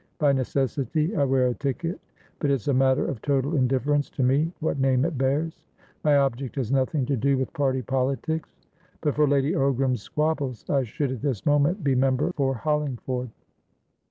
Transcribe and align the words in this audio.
By 0.17 0.31
necessity, 0.33 1.15
I 1.15 1.25
wear 1.25 1.49
a 1.49 1.53
ticket, 1.53 1.99
but 2.39 2.49
it's 2.49 2.67
a 2.69 2.73
matter 2.73 3.05
of 3.07 3.21
total 3.21 3.55
indifference 3.55 4.09
to 4.09 4.23
me 4.23 4.51
what 4.59 4.79
name 4.79 5.05
it 5.05 5.15
bears. 5.15 5.61
My 6.03 6.17
object 6.17 6.55
has 6.55 6.71
nothing 6.71 7.05
to 7.05 7.15
do 7.15 7.37
with 7.37 7.53
party 7.53 7.83
politics. 7.83 8.57
But 9.01 9.13
for 9.13 9.27
Lady 9.27 9.51
Ogram's 9.53 10.01
squabbles, 10.01 10.67
I 10.67 10.85
should 10.85 11.11
at 11.11 11.21
this 11.21 11.45
moment 11.45 11.83
be 11.83 11.93
Member 11.93 12.31
for 12.31 12.55
Hollingford." 12.55 13.29